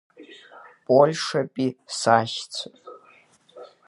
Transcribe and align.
Польшатәи 0.85 1.69
сашьцәа… 1.97 2.67